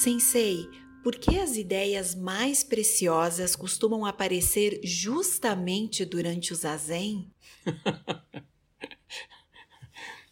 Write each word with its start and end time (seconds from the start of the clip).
Sensei, 0.00 0.66
por 1.02 1.14
que 1.14 1.38
as 1.38 1.58
ideias 1.58 2.14
mais 2.14 2.64
preciosas 2.64 3.54
costumam 3.54 4.06
aparecer 4.06 4.80
justamente 4.82 6.06
durante 6.06 6.54
o 6.54 6.56
zazen? 6.56 7.30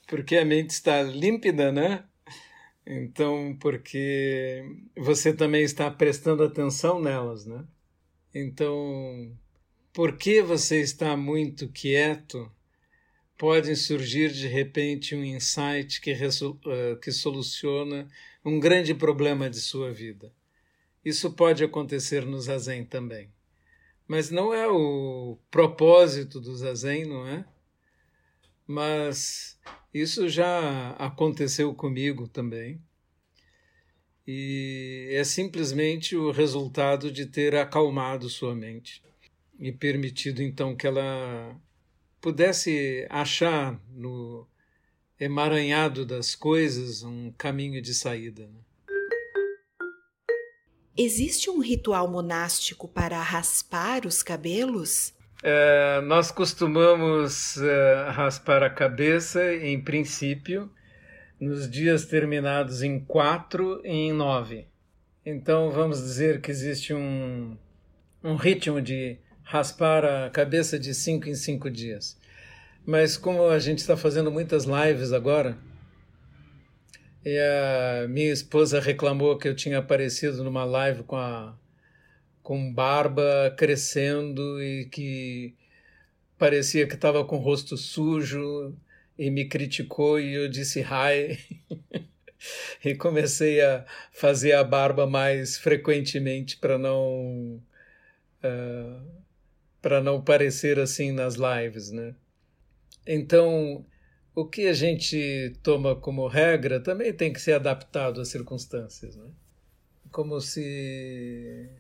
porque 0.09 0.39
a 0.39 0.45
mente 0.47 0.71
está 0.71 1.03
límpida, 1.03 1.71
né? 1.71 2.03
Então, 2.87 3.55
porque 3.61 4.65
você 4.97 5.35
também 5.35 5.65
está 5.65 5.91
prestando 5.91 6.45
atenção 6.45 6.99
nelas, 6.99 7.45
né? 7.45 7.63
Então, 8.35 9.37
porque 9.93 10.41
você 10.41 10.81
está 10.81 11.15
muito 11.15 11.69
quieto, 11.69 12.51
pode 13.39 13.75
surgir 13.77 14.33
de 14.33 14.49
repente 14.49 15.15
um 15.15 15.25
insight 15.25 16.01
que, 16.01 16.13
uh, 16.13 16.97
que 17.01 17.13
soluciona 17.13 18.09
um 18.45 18.59
grande 18.59 18.93
problema 18.93 19.49
de 19.49 19.61
sua 19.61 19.93
vida. 19.93 20.35
Isso 21.05 21.33
pode 21.33 21.63
acontecer 21.63 22.27
no 22.27 22.41
zazen 22.41 22.85
também. 22.85 23.33
Mas 24.09 24.31
não 24.31 24.53
é 24.53 24.67
o 24.67 25.39
propósito 25.51 26.41
do 26.41 26.55
zazen, 26.57 27.05
não 27.05 27.27
é? 27.27 27.45
Mas 28.67 29.59
isso 29.95 30.29
já 30.29 30.91
aconteceu 30.99 31.73
comigo 31.75 32.27
também. 32.27 32.83
E 34.27 35.09
é 35.13 35.25
simplesmente 35.25 36.17
o 36.17 36.31
resultado 36.31 37.11
de 37.11 37.25
ter 37.25 37.55
acalmado 37.55 38.29
sua 38.29 38.55
mente 38.55 39.03
e 39.59 39.73
permitido 39.73 40.43
então 40.43 40.77
que 40.77 40.87
ela 40.87 41.59
pudesse 42.21 43.07
achar 43.11 43.81
no 43.91 44.47
emaranhado 45.19 46.05
das 46.05 46.35
coisas 46.35 47.03
um 47.03 47.33
caminho 47.33 47.83
de 47.83 47.95
saída. 47.95 48.47
Né? 48.47 48.61
Existe 50.97 51.49
um 51.49 51.61
ritual 51.61 52.09
monástico 52.09 52.89
para 52.89 53.21
raspar 53.23 54.05
os 54.07 54.23
cabelos? 54.23 55.15
É, 55.43 56.01
nós 56.01 56.33
costumamos 56.33 57.57
é, 57.59 58.11
raspar 58.11 58.63
a 58.65 58.71
cabeça, 58.71 59.55
em 59.55 59.81
princípio, 59.81 60.69
nos 61.41 61.71
dias 61.71 62.05
terminados 62.05 62.83
em 62.83 62.99
4 62.99 63.81
e 63.85 63.91
em 63.91 64.13
9. 64.13 64.67
Então 65.25 65.71
vamos 65.71 65.99
dizer 65.99 66.41
que 66.41 66.51
existe 66.51 66.93
um, 66.93 67.57
um 68.25 68.35
ritmo 68.35 68.83
de 68.83 69.19
raspar 69.49 70.05
a 70.05 70.29
cabeça 70.29 70.79
de 70.79 70.95
5 70.95 71.27
em 71.27 71.35
5 71.35 71.71
dias. 71.71 72.19
Mas 72.85 73.17
como 73.17 73.49
a 73.49 73.59
gente 73.59 73.79
está 73.79 73.97
fazendo 73.97 74.31
muitas 74.31 74.65
lives 74.65 75.11
agora, 75.11 75.57
e 77.25 77.39
a 77.39 78.07
minha 78.09 78.31
esposa 78.31 78.79
reclamou 78.79 79.39
que 79.39 79.49
eu 79.49 79.57
tinha 79.57 79.79
aparecido 79.79 80.45
numa 80.45 80.65
live 80.65 81.03
com 81.03 81.17
a 81.17 81.57
com 82.43 82.73
barba 82.73 83.55
crescendo 83.59 84.63
e 84.63 84.87
que 84.87 85.55
parecia 86.39 86.87
que 86.87 86.95
estava 86.95 87.25
com 87.25 87.37
o 87.37 87.41
rosto 87.41 87.77
sujo 87.77 88.75
e 89.19 89.31
me 89.31 89.47
criticou 89.47 90.19
e 90.21 90.35
eu 90.35 90.49
disse 90.49 90.81
hi 90.81 91.39
e 92.85 92.95
comecei 92.95 93.61
a 93.61 93.85
fazer 94.13 94.53
a 94.53 94.65
barba 94.65 95.07
mais 95.07 95.59
frequentemente 95.59 96.57
para 96.57 96.79
não 96.79 97.61
uh, 98.43 99.18
para 99.89 100.03
não 100.03 100.21
parecer 100.21 100.79
assim 100.79 101.13
nas 101.13 101.37
lives, 101.37 101.91
né? 101.91 102.15
Então 103.07 103.87
o 104.35 104.45
que 104.45 104.67
a 104.67 104.75
gente 104.75 105.57
toma 105.63 105.97
como 105.97 106.29
regra 106.29 106.79
também 106.79 107.11
tem 107.11 107.33
que 107.33 107.41
ser 107.41 107.55
adaptado 107.55 108.21
às 108.21 108.29
circunstâncias. 108.29 109.17
Né? 109.17 109.25
Como 110.13 110.39
se 110.43 111.71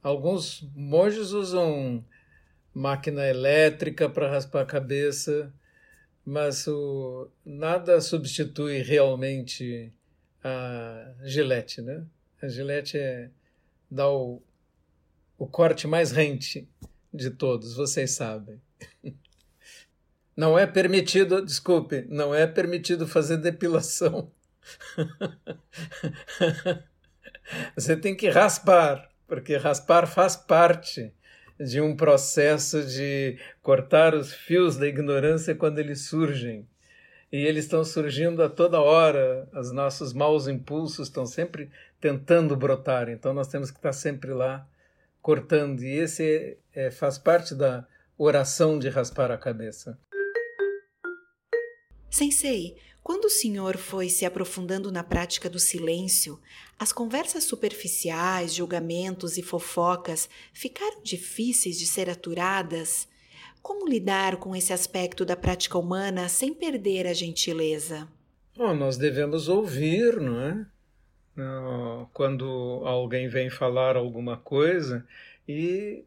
alguns 0.00 0.62
monges 0.72 1.32
usam 1.32 2.04
máquina 2.72 3.26
elétrica 3.26 4.08
para 4.08 4.30
raspar 4.30 4.62
a 4.62 4.66
cabeça, 4.66 5.52
mas 6.24 6.68
o, 6.68 7.28
nada 7.44 8.00
substitui 8.00 8.82
realmente 8.82 9.92
a 10.44 11.12
gilete. 11.24 11.82
Né? 11.82 12.06
A 12.40 12.46
gilete 12.46 12.98
é, 12.98 13.30
dá 13.90 14.08
o, 14.08 14.40
o 15.36 15.48
corte 15.48 15.88
mais 15.88 16.12
rente 16.12 16.68
de 17.12 17.30
todos, 17.30 17.74
vocês 17.74 18.12
sabem. 18.12 18.60
Não 20.36 20.58
é 20.58 20.66
permitido, 20.66 21.44
desculpe, 21.44 22.06
não 22.08 22.34
é 22.34 22.46
permitido 22.46 23.06
fazer 23.06 23.36
depilação. 23.36 24.30
Você 27.76 27.96
tem 27.96 28.16
que 28.16 28.30
raspar, 28.30 29.10
porque 29.26 29.56
raspar 29.56 30.06
faz 30.06 30.34
parte 30.36 31.12
de 31.60 31.80
um 31.80 31.94
processo 31.94 32.82
de 32.82 33.38
cortar 33.60 34.14
os 34.14 34.32
fios 34.32 34.76
da 34.76 34.86
ignorância 34.86 35.54
quando 35.54 35.78
eles 35.78 36.06
surgem. 36.06 36.66
E 37.30 37.36
eles 37.36 37.64
estão 37.64 37.84
surgindo 37.84 38.42
a 38.42 38.48
toda 38.48 38.80
hora, 38.80 39.48
os 39.54 39.70
nossos 39.72 40.12
maus 40.12 40.48
impulsos 40.48 41.08
estão 41.08 41.24
sempre 41.24 41.70
tentando 42.00 42.56
brotar, 42.56 43.08
então 43.08 43.32
nós 43.32 43.48
temos 43.48 43.70
que 43.70 43.78
estar 43.78 43.92
sempre 43.92 44.32
lá 44.32 44.66
cortando. 45.22 45.82
E 45.82 45.98
esse 45.98 46.58
é, 46.74 46.90
faz 46.90 47.16
parte 47.16 47.54
da 47.54 47.86
oração 48.18 48.78
de 48.78 48.88
raspar 48.88 49.30
a 49.30 49.38
cabeça. 49.38 49.98
Sensei, 52.10 52.76
quando 53.02 53.24
o 53.24 53.30
senhor 53.30 53.78
foi 53.78 54.08
se 54.08 54.26
aprofundando 54.26 54.92
na 54.92 55.02
prática 55.02 55.48
do 55.48 55.58
silêncio, 55.58 56.38
as 56.78 56.92
conversas 56.92 57.44
superficiais, 57.44 58.54
julgamentos 58.54 59.38
e 59.38 59.42
fofocas 59.42 60.28
ficaram 60.52 61.02
difíceis 61.02 61.78
de 61.78 61.86
ser 61.86 62.10
aturadas? 62.10 63.08
Como 63.62 63.88
lidar 63.88 64.36
com 64.36 64.54
esse 64.54 64.72
aspecto 64.72 65.24
da 65.24 65.36
prática 65.36 65.78
humana 65.78 66.28
sem 66.28 66.52
perder 66.52 67.06
a 67.06 67.12
gentileza? 67.12 68.08
Bom, 68.56 68.74
nós 68.74 68.96
devemos 68.96 69.48
ouvir, 69.48 70.20
não 70.20 70.40
é? 70.40 70.66
Quando 72.12 72.82
alguém 72.84 73.28
vem 73.28 73.48
falar 73.48 73.96
alguma 73.96 74.36
coisa 74.36 75.06
e 75.48 76.04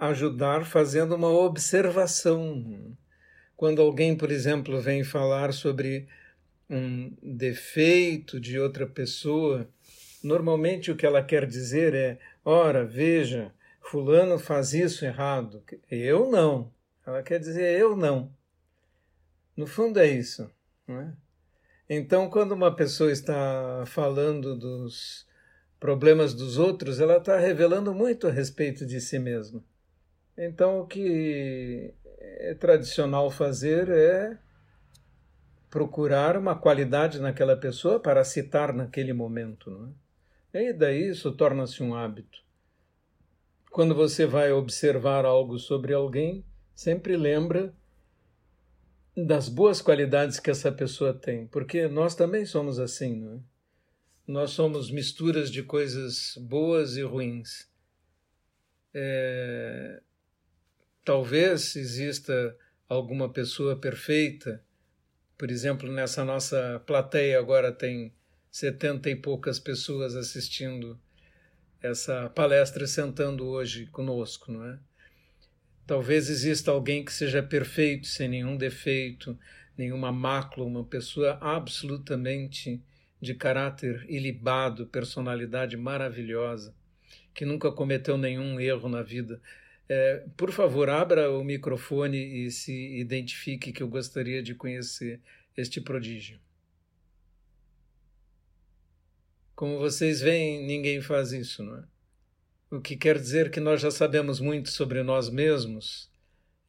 ajudar 0.00 0.64
fazendo 0.64 1.14
uma 1.14 1.28
observação 1.28 2.94
quando 3.62 3.80
alguém, 3.80 4.16
por 4.16 4.32
exemplo, 4.32 4.80
vem 4.80 5.04
falar 5.04 5.52
sobre 5.52 6.08
um 6.68 7.14
defeito 7.22 8.40
de 8.40 8.58
outra 8.58 8.88
pessoa, 8.88 9.68
normalmente 10.20 10.90
o 10.90 10.96
que 10.96 11.06
ela 11.06 11.22
quer 11.22 11.46
dizer 11.46 11.94
é: 11.94 12.18
ora, 12.44 12.84
veja, 12.84 13.54
Fulano 13.80 14.36
faz 14.36 14.74
isso 14.74 15.04
errado. 15.04 15.62
Eu 15.88 16.28
não. 16.28 16.72
Ela 17.06 17.22
quer 17.22 17.38
dizer 17.38 17.78
eu 17.78 17.94
não. 17.94 18.32
No 19.56 19.68
fundo 19.68 20.00
é 20.00 20.08
isso. 20.08 20.50
Não 20.84 21.00
é? 21.00 21.12
Então, 21.94 22.30
quando 22.30 22.52
uma 22.52 22.74
pessoa 22.74 23.12
está 23.12 23.84
falando 23.84 24.56
dos 24.56 25.26
problemas 25.78 26.32
dos 26.32 26.56
outros, 26.56 27.00
ela 27.00 27.18
está 27.18 27.36
revelando 27.36 27.92
muito 27.92 28.26
a 28.26 28.30
respeito 28.30 28.86
de 28.86 28.98
si 28.98 29.18
mesma. 29.18 29.62
Então, 30.34 30.80
o 30.80 30.86
que 30.86 31.92
é 32.18 32.54
tradicional 32.54 33.30
fazer 33.30 33.90
é 33.90 34.38
procurar 35.68 36.34
uma 36.34 36.54
qualidade 36.58 37.20
naquela 37.20 37.58
pessoa 37.58 38.00
para 38.00 38.24
citar 38.24 38.72
naquele 38.72 39.12
momento. 39.12 39.70
Não 39.70 39.94
é? 40.54 40.70
E 40.70 40.72
daí 40.72 41.10
isso 41.10 41.30
torna-se 41.30 41.82
um 41.82 41.94
hábito. 41.94 42.38
Quando 43.70 43.94
você 43.94 44.24
vai 44.24 44.50
observar 44.50 45.26
algo 45.26 45.58
sobre 45.58 45.92
alguém, 45.92 46.42
sempre 46.74 47.18
lembra 47.18 47.74
das 49.16 49.48
boas 49.48 49.82
qualidades 49.82 50.40
que 50.40 50.50
essa 50.50 50.72
pessoa 50.72 51.12
tem, 51.12 51.46
porque 51.46 51.88
nós 51.88 52.14
também 52.14 52.46
somos 52.46 52.78
assim, 52.78 53.16
não 53.16 53.34
é? 53.36 53.40
Nós 54.26 54.50
somos 54.50 54.90
misturas 54.90 55.50
de 55.50 55.62
coisas 55.62 56.36
boas 56.38 56.96
e 56.96 57.02
ruins. 57.02 57.68
É, 58.94 60.00
Talvez 61.04 61.74
exista 61.74 62.56
alguma 62.88 63.28
pessoa 63.28 63.74
perfeita, 63.74 64.62
por 65.36 65.50
exemplo, 65.50 65.90
nessa 65.90 66.24
nossa 66.24 66.80
plateia 66.86 67.40
agora 67.40 67.72
tem 67.72 68.14
setenta 68.48 69.10
e 69.10 69.16
poucas 69.16 69.58
pessoas 69.58 70.14
assistindo 70.14 71.00
essa 71.82 72.30
palestra 72.30 72.86
sentando 72.86 73.48
hoje 73.48 73.86
conosco, 73.86 74.52
não 74.52 74.64
é? 74.64 74.78
Talvez 75.86 76.30
exista 76.30 76.70
alguém 76.70 77.04
que 77.04 77.12
seja 77.12 77.42
perfeito, 77.42 78.06
sem 78.06 78.28
nenhum 78.28 78.56
defeito, 78.56 79.38
nenhuma 79.76 80.12
mácula, 80.12 80.66
uma 80.66 80.84
pessoa 80.84 81.38
absolutamente 81.40 82.80
de 83.20 83.34
caráter 83.34 84.04
ilibado, 84.08 84.86
personalidade 84.86 85.76
maravilhosa, 85.76 86.74
que 87.34 87.44
nunca 87.44 87.70
cometeu 87.70 88.16
nenhum 88.16 88.60
erro 88.60 88.88
na 88.88 89.02
vida, 89.02 89.40
é, 89.88 90.24
por 90.36 90.50
favor, 90.52 90.88
abra 90.88 91.30
o 91.30 91.44
microfone 91.44 92.46
e 92.46 92.50
se 92.50 92.72
identifique 92.98 93.72
que 93.72 93.82
eu 93.82 93.88
gostaria 93.88 94.42
de 94.42 94.54
conhecer 94.54 95.20
este 95.56 95.80
prodígio. 95.80 96.40
Como 99.54 99.78
vocês 99.78 100.20
veem, 100.20 100.64
ninguém 100.64 101.02
faz 101.02 101.32
isso, 101.32 101.62
não 101.62 101.76
é? 101.76 101.91
O 102.72 102.80
que 102.80 102.96
quer 102.96 103.18
dizer 103.18 103.50
que 103.50 103.60
nós 103.60 103.82
já 103.82 103.90
sabemos 103.90 104.40
muito 104.40 104.70
sobre 104.70 105.02
nós 105.02 105.28
mesmos 105.28 106.10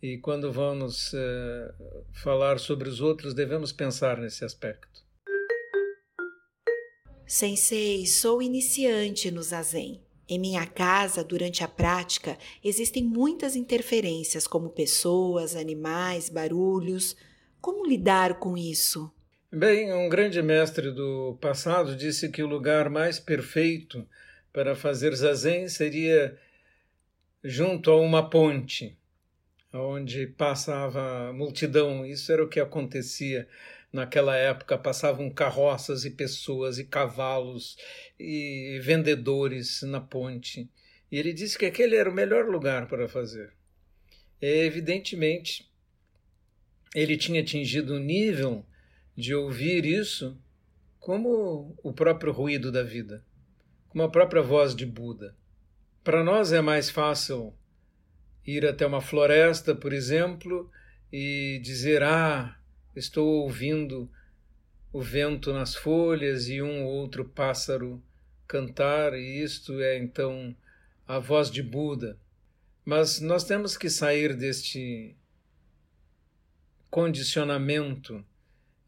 e 0.02 0.18
quando 0.18 0.52
vamos 0.52 1.14
uh, 1.14 2.04
falar 2.12 2.60
sobre 2.60 2.90
os 2.90 3.00
outros, 3.00 3.34
devemos 3.34 3.72
pensar 3.72 4.18
nesse 4.18 4.44
aspecto. 4.44 5.02
Sensei, 7.26 8.06
sou 8.06 8.42
iniciante 8.42 9.32
no 9.32 9.42
zazen. 9.42 10.02
Em 10.28 10.38
minha 10.38 10.68
casa, 10.68 11.24
durante 11.24 11.64
a 11.64 11.70
prática, 11.70 12.38
existem 12.62 13.02
muitas 13.02 13.56
interferências, 13.56 14.46
como 14.46 14.72
pessoas, 14.72 15.56
animais, 15.56 16.28
barulhos. 16.28 17.16
Como 17.62 17.88
lidar 17.88 18.40
com 18.40 18.58
isso? 18.58 19.10
Bem, 19.50 19.94
um 19.94 20.10
grande 20.10 20.42
mestre 20.42 20.92
do 20.92 21.38
passado 21.40 21.96
disse 21.96 22.28
que 22.28 22.44
o 22.44 22.48
lugar 22.48 22.90
mais 22.90 23.22
perfeito 23.22 24.06
para 24.54 24.76
fazer 24.76 25.14
zazen 25.16 25.68
seria 25.68 26.40
junto 27.44 27.92
a 27.92 28.00
uma 28.00 28.30
ponte, 28.30 28.96
onde 29.74 30.28
passava 30.28 31.34
multidão. 31.34 32.06
Isso 32.06 32.32
era 32.32 32.44
o 32.44 32.48
que 32.48 32.60
acontecia 32.60 33.48
naquela 33.92 34.38
época. 34.38 34.78
Passavam 34.78 35.30
carroças 35.30 36.06
e 36.06 36.12
pessoas 36.12 36.78
e 36.78 36.86
cavalos 36.86 37.76
e 38.20 38.80
vendedores 38.82 39.82
na 39.82 40.00
ponte. 40.00 40.70
E 41.12 41.18
ele 41.18 41.34
disse 41.34 41.58
que 41.58 41.66
aquele 41.66 41.96
era 41.96 42.10
o 42.10 42.14
melhor 42.14 42.46
lugar 42.46 42.88
para 42.88 43.10
fazer. 43.10 43.52
E, 44.40 44.66
evidentemente, 44.66 45.70
ele 46.94 47.18
tinha 47.18 47.42
atingido 47.42 47.96
um 47.96 48.00
nível 48.00 48.66
de 49.16 49.34
ouvir 49.34 49.86
isso 49.86 50.40
como 51.00 51.76
o 51.84 51.92
próprio 51.92 52.32
ruído 52.32 52.72
da 52.72 52.82
vida, 52.82 53.24
como 53.94 54.06
a 54.06 54.10
própria 54.10 54.42
voz 54.42 54.76
de 54.76 54.88
Buda. 54.88 55.36
Para 56.04 56.24
nós 56.24 56.52
é 56.52 56.62
mais 56.62 56.90
fácil 56.90 57.54
ir 58.44 58.66
até 58.66 58.88
uma 58.88 59.00
floresta, 59.00 59.76
por 59.76 59.94
exemplo, 59.94 60.70
e 61.12 61.62
dizer: 61.64 62.02
Ah, 62.02 62.58
estou 62.96 63.44
ouvindo 63.44 64.10
o 64.92 65.00
vento 65.00 65.54
nas 65.54 65.76
folhas 65.76 66.50
e 66.50 66.60
um 66.60 66.86
ou 66.86 66.92
outro 66.92 67.24
pássaro 67.24 68.02
cantar, 68.48 69.14
e 69.14 69.44
isto 69.44 69.80
é 69.80 69.96
então 69.96 70.56
a 71.08 71.20
voz 71.20 71.52
de 71.52 71.62
Buda. 71.62 72.18
Mas 72.84 73.22
nós 73.22 73.44
temos 73.44 73.78
que 73.78 73.92
sair 73.92 74.36
deste 74.36 75.16
condicionamento 76.90 78.26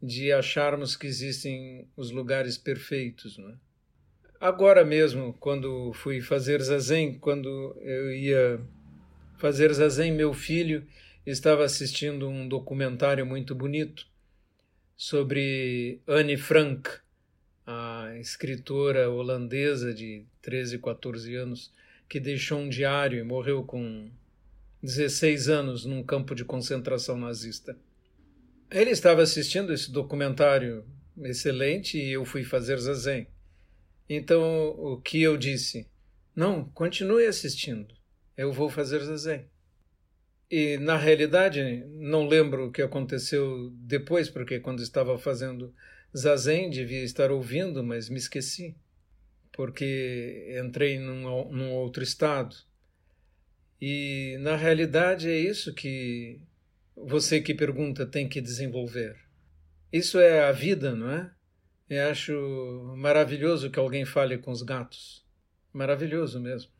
de 0.02 0.32
acharmos 0.32 0.96
que 0.96 1.06
existem 1.06 1.86
os 1.96 2.10
lugares 2.10 2.58
perfeitos. 2.58 3.38
Não 3.38 3.50
é? 3.50 3.65
Agora 4.40 4.84
mesmo, 4.84 5.32
quando 5.40 5.92
fui 5.94 6.20
fazer 6.20 6.60
zazen, 6.62 7.18
quando 7.18 7.76
eu 7.80 8.12
ia 8.12 8.60
fazer 9.38 9.72
zazen, 9.72 10.12
meu 10.12 10.34
filho 10.34 10.86
estava 11.24 11.64
assistindo 11.64 12.28
um 12.28 12.46
documentário 12.46 13.24
muito 13.24 13.54
bonito 13.54 14.06
sobre 14.96 16.00
Anne 16.06 16.36
Frank, 16.36 16.90
a 17.66 18.14
escritora 18.20 19.10
holandesa 19.10 19.92
de 19.92 20.24
13, 20.42 20.78
14 20.78 21.34
anos, 21.34 21.72
que 22.08 22.20
deixou 22.20 22.58
um 22.58 22.68
diário 22.68 23.18
e 23.18 23.24
morreu 23.24 23.64
com 23.64 24.10
16 24.82 25.48
anos 25.48 25.84
num 25.84 26.02
campo 26.02 26.34
de 26.34 26.44
concentração 26.44 27.18
nazista. 27.18 27.76
Ele 28.70 28.90
estava 28.90 29.22
assistindo 29.22 29.72
esse 29.72 29.90
documentário 29.90 30.84
excelente 31.22 31.98
e 31.98 32.12
eu 32.12 32.24
fui 32.24 32.44
fazer 32.44 32.78
zazen. 32.78 33.26
Então, 34.08 34.68
o 34.68 35.00
que 35.00 35.20
eu 35.20 35.36
disse? 35.36 35.88
Não, 36.34 36.64
continue 36.70 37.26
assistindo. 37.26 37.94
Eu 38.36 38.52
vou 38.52 38.70
fazer 38.70 39.00
zazen. 39.00 39.46
E, 40.50 40.76
na 40.78 40.96
realidade, 40.96 41.84
não 41.88 42.28
lembro 42.28 42.66
o 42.66 42.70
que 42.70 42.82
aconteceu 42.82 43.70
depois, 43.72 44.30
porque 44.30 44.60
quando 44.60 44.82
estava 44.82 45.18
fazendo 45.18 45.74
zazen 46.16 46.70
devia 46.70 47.02
estar 47.02 47.32
ouvindo, 47.32 47.82
mas 47.82 48.08
me 48.08 48.18
esqueci, 48.18 48.76
porque 49.52 50.56
entrei 50.64 50.98
num, 50.98 51.50
num 51.50 51.72
outro 51.72 52.02
estado. 52.04 52.54
E, 53.80 54.36
na 54.40 54.54
realidade, 54.56 55.28
é 55.28 55.36
isso 55.36 55.74
que 55.74 56.40
você 56.96 57.40
que 57.40 57.54
pergunta 57.54 58.06
tem 58.06 58.28
que 58.28 58.40
desenvolver. 58.40 59.16
Isso 59.92 60.18
é 60.18 60.44
a 60.44 60.52
vida, 60.52 60.94
não 60.94 61.10
é? 61.10 61.30
Eu 61.88 62.10
acho 62.10 62.32
maravilhoso 62.96 63.70
que 63.70 63.78
alguém 63.78 64.04
fale 64.04 64.38
com 64.38 64.50
os 64.50 64.62
gatos. 64.62 65.24
Maravilhoso 65.72 66.40
mesmo. 66.40 66.70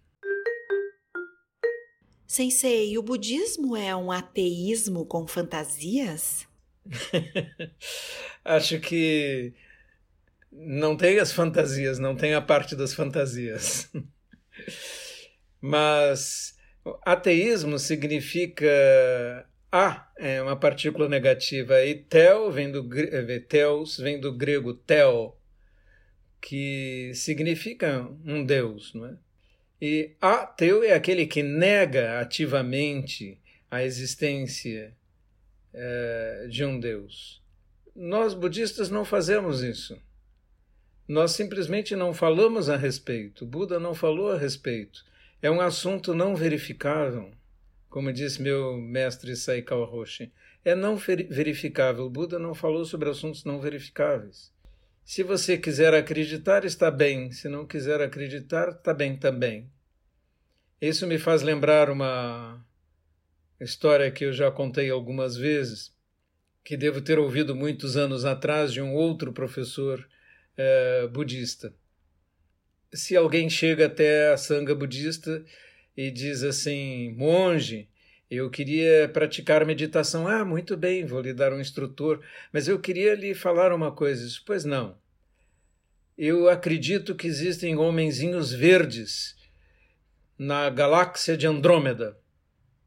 Sensei, 2.27 2.99
o 2.99 3.03
budismo 3.03 3.77
é 3.77 3.95
um 3.95 4.11
ateísmo 4.11 5.07
com 5.07 5.29
fantasias? 5.29 6.47
acho 8.45 8.81
que 8.81 9.55
não 10.51 10.97
tem 10.97 11.21
as 11.21 11.31
fantasias, 11.31 12.01
não 12.01 12.17
tem 12.17 12.35
a 12.35 12.41
parte 12.41 12.75
das 12.75 12.93
fantasias. 12.93 13.89
Mas 15.61 16.59
ateísmo 17.05 17.79
significa 17.79 18.67
a 19.77 20.11
é 20.17 20.41
uma 20.41 20.57
partícula 20.57 21.09
negativa 21.09 21.85
e 21.85 21.95
tel 21.95 22.51
vem 22.51 22.71
do 22.71 22.89
eh, 22.99 23.39
teos 23.41 23.99
vem 23.99 24.19
do 24.19 24.33
grego 24.33 24.73
tel, 24.73 25.39
que 26.41 27.13
significa 27.15 28.09
um 28.25 28.45
deus, 28.45 28.95
não 28.95 29.07
é? 29.07 29.17
E 29.81 30.17
ateu 30.21 30.83
é 30.83 30.93
aquele 30.93 31.27
que 31.27 31.43
nega 31.43 32.19
ativamente 32.19 33.39
a 33.71 33.83
existência 33.85 34.95
é, 35.75 36.47
de 36.49 36.65
um 36.65 36.81
deus. 36.81 37.43
Nós 37.95 38.33
budistas 38.33 38.89
não 38.89 39.05
fazemos 39.05 39.63
isso. 39.63 40.01
Nós 41.07 41.33
simplesmente 41.33 41.95
não 41.95 42.15
falamos 42.15 42.71
a 42.71 42.77
respeito. 42.77 43.45
Buda 43.45 43.79
não 43.79 43.95
falou 43.95 44.33
a 44.33 44.39
respeito. 44.39 45.05
É 45.43 45.51
um 45.51 45.61
assunto 45.61 46.15
não 46.15 46.35
verificável 46.35 47.31
como 47.97 48.13
disse 48.13 48.43
meu 48.43 48.77
mestre 48.77 49.35
Saikao 49.35 49.83
Roshi, 49.87 50.31
é 50.63 50.75
não 50.75 50.99
verificável. 50.99 52.05
O 52.05 52.11
Buda 52.11 52.39
não 52.39 52.55
falou 52.55 52.85
sobre 52.85 53.09
assuntos 53.09 53.43
não 53.43 53.59
verificáveis. 53.59 54.53
Se 55.03 55.23
você 55.23 55.57
quiser 55.57 55.95
acreditar, 55.95 56.67
está 56.67 56.91
bem. 56.91 57.33
Se 57.33 57.49
não 57.49 57.67
quiser 57.67 58.03
acreditar, 58.03 58.69
está 58.69 58.93
bem 58.93 59.17
também. 59.17 59.73
Isso 60.79 61.07
me 61.07 61.19
faz 61.19 61.41
lembrar 61.41 61.89
uma 61.89 62.63
história 63.59 64.11
que 64.11 64.27
eu 64.27 64.33
já 64.35 64.51
contei 64.51 64.91
algumas 64.91 65.35
vezes, 65.35 65.91
que 66.63 66.77
devo 66.77 67.01
ter 67.01 67.19
ouvido 67.19 67.57
muitos 67.57 67.97
anos 67.97 68.27
atrás 68.27 68.75
de 68.75 68.83
um 68.83 68.93
outro 68.93 69.33
professor 69.33 70.07
eh, 70.55 71.09
budista. 71.11 71.75
Se 72.93 73.17
alguém 73.17 73.49
chega 73.49 73.87
até 73.87 74.35
a 74.35 74.37
sanga 74.37 74.75
budista 74.75 75.43
e 75.97 76.11
diz 76.11 76.43
assim: 76.43 77.15
monge, 77.17 77.89
eu 78.31 78.51
queria 78.51 79.09
praticar 79.09 79.65
meditação. 79.65 80.29
Ah, 80.29 80.45
muito 80.45 80.77
bem, 80.77 81.07
vou 81.07 81.21
lhe 81.21 81.33
dar 81.33 81.53
um 81.53 81.61
instrutor, 81.61 82.23
mas 82.53 82.69
eu 82.69 82.79
queria 82.79 83.15
lhe 83.15 83.35
falar 83.35 83.73
uma 83.73 83.93
coisa. 83.93 84.27
Pois 84.45 84.65
não. 84.65 84.99
Eu 86.19 86.49
acredito 86.49 87.15
que 87.15 87.27
existem 87.27 87.77
homenzinhos 87.77 88.53
verdes 88.53 89.37
na 90.39 90.69
galáxia 90.71 91.37
de 91.37 91.47
Andrômeda. 91.47 92.19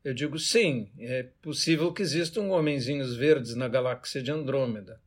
Eu 0.03 0.13
digo 0.13 0.39
sim, 0.39 0.89
é 0.97 1.23
possível 1.41 1.91
que 1.93 2.01
existam 2.01 2.43
homenzinhos 2.43 3.15
verdes 3.15 3.55
na 3.55 3.67
galáxia 3.67 4.21
de 4.21 4.31
Andrômeda. 4.31 4.99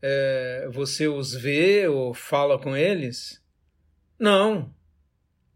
É, 0.00 0.68
você 0.72 1.06
os 1.06 1.34
vê 1.34 1.86
ou 1.86 2.12
fala 2.12 2.58
com 2.58 2.76
eles? 2.76 3.42
Não, 4.18 4.74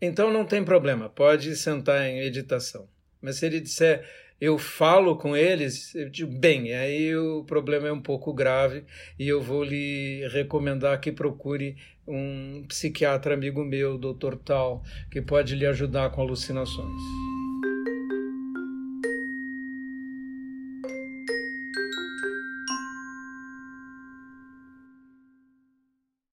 então 0.01 0.33
não 0.33 0.45
tem 0.45 0.65
problema, 0.65 1.09
pode 1.09 1.55
sentar 1.57 2.07
em 2.07 2.21
meditação. 2.21 2.89
Mas 3.21 3.37
se 3.37 3.47
ele 3.47 3.61
disser 3.61 4.05
eu 4.41 4.57
falo 4.57 5.17
com 5.17 5.37
eles, 5.37 5.95
eu 5.95 6.09
digo, 6.09 6.33
bem, 6.39 6.73
aí 6.73 7.17
o 7.17 7.43
problema 7.45 7.89
é 7.89 7.93
um 7.93 8.01
pouco 8.01 8.33
grave 8.33 8.85
e 9.19 9.27
eu 9.27 9.43
vou 9.43 9.65
lhe 9.65 10.27
recomendar 10.29 11.01
que 11.01 11.11
procure 11.11 11.77
um 12.07 12.65
psiquiatra 12.69 13.35
amigo 13.35 13.65
meu, 13.65 13.99
doutor 13.99 14.37
Tal, 14.37 14.83
que 15.11 15.21
pode 15.21 15.57
lhe 15.57 15.67
ajudar 15.67 16.11
com 16.11 16.21
alucinações. 16.21 17.38